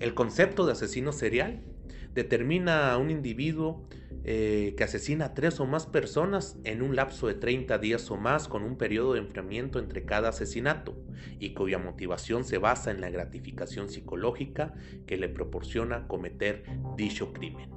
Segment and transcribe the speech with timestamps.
[0.00, 1.60] El concepto de asesino serial
[2.14, 3.86] determina a un individuo
[4.24, 8.16] eh, que asesina a tres o más personas en un lapso de 30 días o
[8.16, 10.96] más con un periodo de enfriamiento entre cada asesinato
[11.38, 14.74] y cuya motivación se basa en la gratificación psicológica
[15.06, 16.64] que le proporciona cometer
[16.96, 17.70] dicho crimen.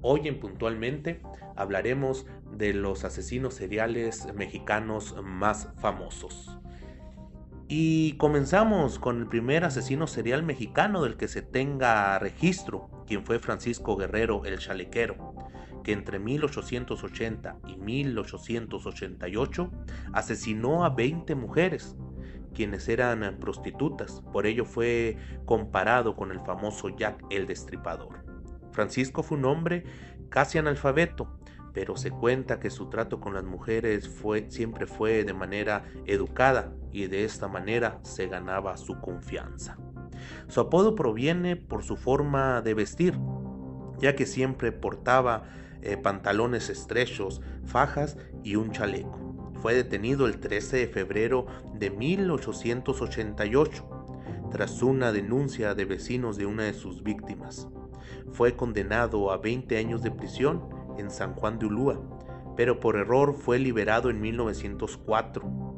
[0.00, 1.22] Hoy en Puntualmente
[1.56, 6.58] hablaremos de los asesinos seriales mexicanos más famosos.
[7.70, 13.38] Y comenzamos con el primer asesino serial mexicano del que se tenga registro, quien fue
[13.38, 15.34] Francisco Guerrero el Chalequero,
[15.84, 19.70] que entre 1880 y 1888
[20.14, 21.94] asesinó a 20 mujeres,
[22.54, 24.22] quienes eran prostitutas.
[24.32, 28.24] Por ello fue comparado con el famoso Jack el Destripador.
[28.72, 29.84] Francisco fue un hombre
[30.30, 31.37] casi analfabeto,
[31.72, 34.10] pero se cuenta que su trato con las mujeres
[34.48, 39.76] siempre fue de manera educada y de esta manera se ganaba su confianza.
[40.48, 43.18] Su apodo proviene por su forma de vestir,
[43.98, 45.44] ya que siempre portaba
[45.82, 49.52] eh, pantalones estrechos, fajas y un chaleco.
[49.60, 53.88] Fue detenido el 13 de febrero de 1888
[54.50, 57.68] tras una denuncia de vecinos de una de sus víctimas.
[58.32, 62.00] Fue condenado a 20 años de prisión en San Juan de Ulúa,
[62.56, 65.68] pero por error fue liberado en 1904.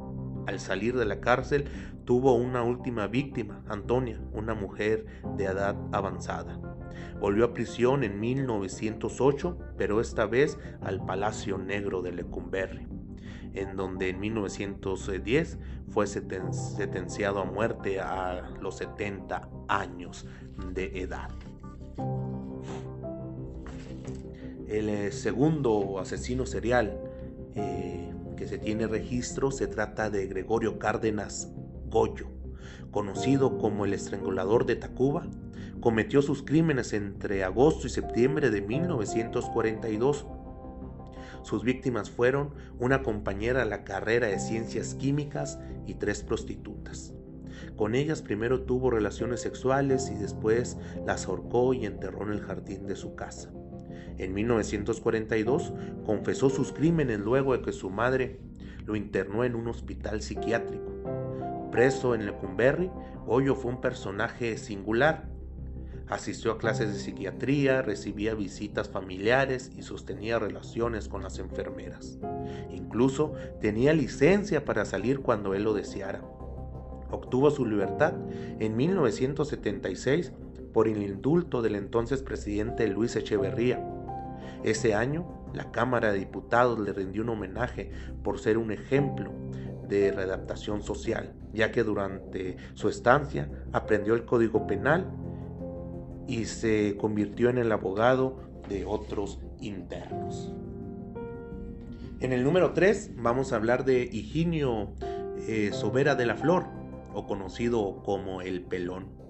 [0.47, 1.65] Al salir de la cárcel
[2.05, 5.05] tuvo una última víctima, Antonia, una mujer
[5.37, 6.59] de edad avanzada.
[7.19, 12.87] Volvió a prisión en 1908, pero esta vez al Palacio Negro de Lecumberri,
[13.53, 20.25] en donde en 1910 fue sentenciado a muerte a los 70 años
[20.73, 21.29] de edad.
[24.71, 26.97] El eh, segundo asesino serial
[27.55, 31.51] eh, que se tiene registro se trata de Gregorio Cárdenas
[31.89, 32.27] Goyo,
[32.89, 35.27] conocido como el estrangulador de Tacuba.
[35.81, 40.25] Cometió sus crímenes entre agosto y septiembre de 1942.
[41.43, 47.13] Sus víctimas fueron una compañera a la carrera de ciencias químicas y tres prostitutas.
[47.75, 52.87] Con ellas primero tuvo relaciones sexuales y después las ahorcó y enterró en el jardín
[52.87, 53.51] de su casa.
[54.21, 55.73] En 1942
[56.05, 58.39] confesó sus crímenes luego de que su madre
[58.85, 61.69] lo internó en un hospital psiquiátrico.
[61.71, 62.91] Preso en Lecumberri,
[63.25, 65.27] Hoyo fue un personaje singular.
[66.07, 72.19] Asistió a clases de psiquiatría, recibía visitas familiares y sostenía relaciones con las enfermeras.
[72.69, 76.21] Incluso tenía licencia para salir cuando él lo deseara.
[77.09, 78.13] Obtuvo su libertad
[78.59, 80.31] en 1976
[80.73, 83.90] por el indulto del entonces presidente Luis Echeverría
[84.63, 87.91] ese año, la Cámara de Diputados le rindió un homenaje
[88.23, 89.31] por ser un ejemplo
[89.87, 95.11] de readaptación social, ya que durante su estancia aprendió el Código Penal
[96.27, 98.37] y se convirtió en el abogado
[98.69, 100.53] de otros internos.
[102.21, 104.93] En el número 3 vamos a hablar de Higinio
[105.47, 106.65] eh, Sobera de la Flor,
[107.13, 109.20] o conocido como el Pelón.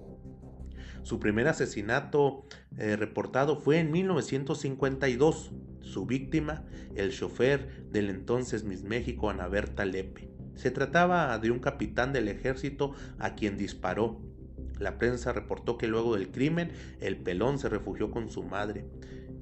[1.02, 2.46] Su primer asesinato
[2.78, 5.52] eh, reportado fue en 1952.
[5.80, 6.64] Su víctima,
[6.94, 10.28] el chofer del entonces Miss México Ana Berta Lepe.
[10.54, 14.20] Se trataba de un capitán del ejército a quien disparó.
[14.78, 18.84] La prensa reportó que luego del crimen el pelón se refugió con su madre.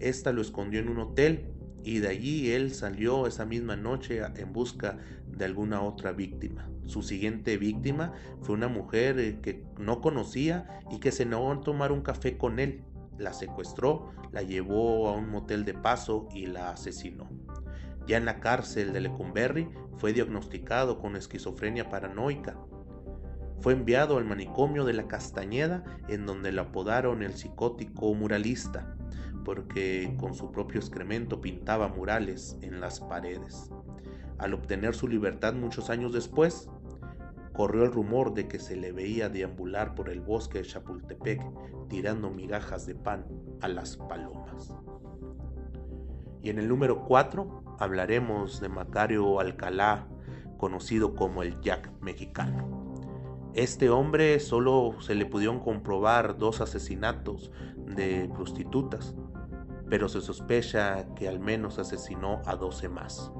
[0.00, 1.46] Esta lo escondió en un hotel
[1.82, 6.68] y de allí él salió esa misma noche en busca de alguna otra víctima.
[6.86, 11.60] Su siguiente víctima fue una mujer eh, que no conocía y que se negó a
[11.60, 12.82] tomar un café con él.
[13.18, 17.28] La secuestró, la llevó a un motel de paso y la asesinó.
[18.06, 19.68] Ya en la cárcel de Lecumberri
[19.98, 22.56] fue diagnosticado con esquizofrenia paranoica.
[23.60, 28.96] Fue enviado al manicomio de la Castañeda en donde lo apodaron el psicótico muralista
[29.44, 33.70] porque con su propio excremento pintaba murales en las paredes.
[34.38, 36.68] Al obtener su libertad muchos años después,
[37.52, 41.42] corrió el rumor de que se le veía deambular por el bosque de Chapultepec
[41.88, 43.26] tirando migajas de pan
[43.60, 44.74] a las palomas.
[46.42, 50.08] Y en el número 4 hablaremos de Macario Alcalá,
[50.56, 52.94] conocido como el Jack mexicano.
[53.54, 59.14] Este hombre solo se le pudieron comprobar dos asesinatos de prostitutas,
[59.90, 63.32] pero se sospecha que al menos asesinó a 12 más.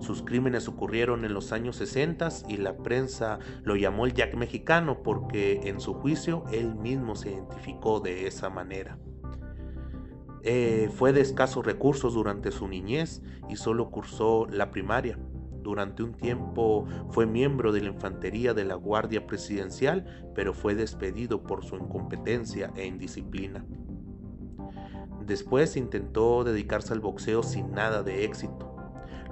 [0.00, 5.02] Sus crímenes ocurrieron en los años 60 y la prensa lo llamó el Jack mexicano
[5.02, 8.98] porque en su juicio él mismo se identificó de esa manera.
[10.42, 15.18] Eh, fue de escasos recursos durante su niñez y solo cursó la primaria.
[15.62, 21.42] Durante un tiempo fue miembro de la infantería de la Guardia Presidencial, pero fue despedido
[21.42, 23.64] por su incompetencia e indisciplina.
[25.26, 28.76] Después intentó dedicarse al boxeo sin nada de éxito.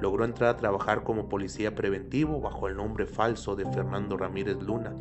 [0.01, 4.97] Logró entrar a trabajar como policía preventivo bajo el nombre falso de Fernando Ramírez Luna,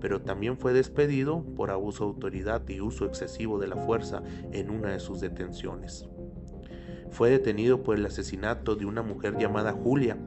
[0.00, 4.68] pero también fue despedido por abuso de autoridad y uso excesivo de la fuerza en
[4.70, 6.06] una de sus detenciones.
[7.10, 10.18] Fue detenido por el asesinato de una mujer llamada Julia,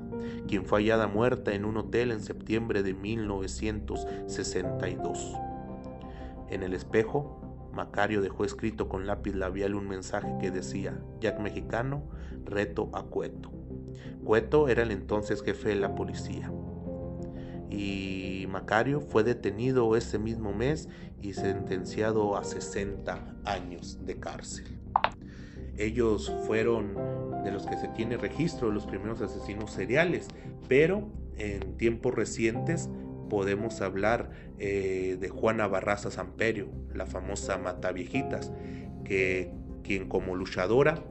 [0.48, 5.36] quien fue hallada muerta en un hotel en septiembre de 1962.
[6.50, 7.47] En el espejo,
[7.78, 12.04] Macario dejó escrito con lápiz labial un mensaje que decía, Jack Mexicano,
[12.44, 13.52] reto a Cueto.
[14.24, 16.52] Cueto era el entonces jefe de la policía.
[17.70, 20.90] Y Macario fue detenido ese mismo mes
[21.22, 24.80] y sentenciado a 60 años de cárcel.
[25.78, 26.96] Ellos fueron
[27.44, 30.30] de los que se tiene registro de los primeros asesinos seriales,
[30.68, 32.90] pero en tiempos recientes
[33.30, 34.30] podemos hablar
[34.60, 38.52] eh, de Juana Barraza Samperio, la famosa Mataviejitas,
[39.04, 39.52] que
[39.84, 41.04] quien como luchadora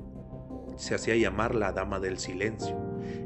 [0.76, 2.76] se hacía llamar la Dama del Silencio.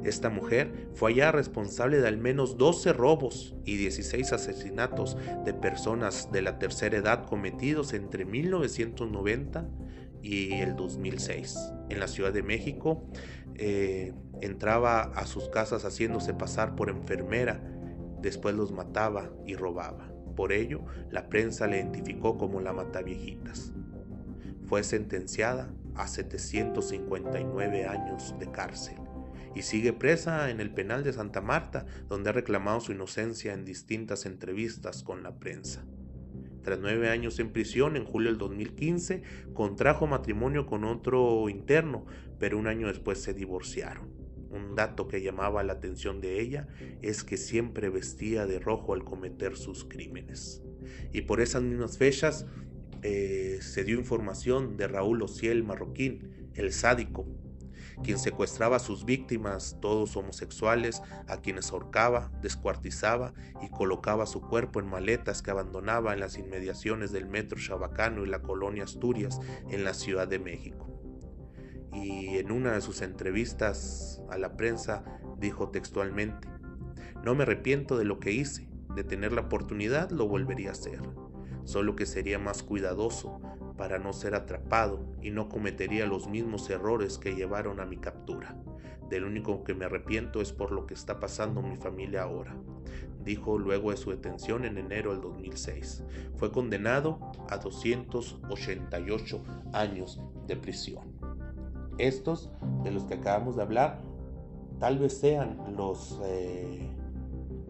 [0.04, 6.30] Esta mujer fue allá responsable de al menos 12 robos y 16 asesinatos de personas
[6.32, 9.68] de la tercera edad cometidos entre 1990
[10.22, 11.58] y el 2006.
[11.88, 13.04] En la Ciudad de México
[13.56, 17.60] eh, entraba a sus casas haciéndose pasar por enfermera
[18.20, 20.12] Después los mataba y robaba.
[20.36, 23.72] Por ello, la prensa le identificó como la Mataviejitas.
[24.66, 28.96] Fue sentenciada a 759 años de cárcel
[29.54, 33.64] y sigue presa en el penal de Santa Marta, donde ha reclamado su inocencia en
[33.64, 35.84] distintas entrevistas con la prensa.
[36.62, 39.22] Tras nueve años en prisión, en julio del 2015,
[39.54, 42.04] contrajo matrimonio con otro interno,
[42.38, 44.10] pero un año después se divorciaron.
[44.50, 46.66] Un dato que llamaba la atención de ella
[47.02, 50.62] es que siempre vestía de rojo al cometer sus crímenes.
[51.12, 52.46] Y por esas mismas fechas
[53.02, 57.26] eh, se dio información de Raúl Ociel Marroquín, el sádico,
[58.02, 64.80] quien secuestraba a sus víctimas, todos homosexuales, a quienes ahorcaba, descuartizaba y colocaba su cuerpo
[64.80, 69.38] en maletas que abandonaba en las inmediaciones del metro Chabacano y la colonia Asturias
[69.70, 70.90] en la Ciudad de México
[71.92, 75.04] y en una de sus entrevistas a la prensa
[75.38, 76.48] dijo textualmente,
[77.24, 81.00] no me arrepiento de lo que hice, de tener la oportunidad lo volvería a hacer,
[81.64, 83.40] solo que sería más cuidadoso
[83.76, 88.56] para no ser atrapado y no cometería los mismos errores que llevaron a mi captura.
[89.08, 92.56] Del único que me arrepiento es por lo que está pasando mi familia ahora,
[93.24, 96.04] dijo luego de su detención en enero del 2006.
[96.36, 99.42] Fue condenado a 288
[99.72, 101.19] años de prisión.
[102.00, 102.50] Estos
[102.82, 103.98] de los que acabamos de hablar
[104.78, 106.88] tal vez sean los eh,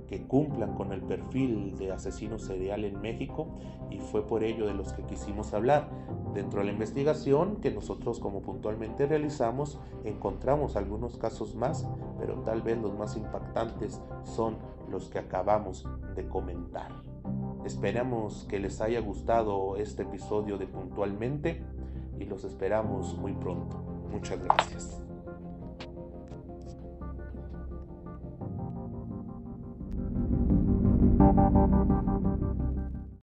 [0.06, 3.49] que cumplan con el perfil de asesino serial en México
[3.91, 5.88] y fue por ello de los que quisimos hablar.
[6.32, 12.62] Dentro de la investigación que nosotros como puntualmente realizamos encontramos algunos casos más, pero tal
[12.62, 16.93] vez los más impactantes son los que acabamos de comentar.
[17.64, 21.64] Esperamos que les haya gustado este episodio de puntualmente
[22.21, 23.89] y los esperamos muy pronto.
[24.11, 25.10] Muchas gracias.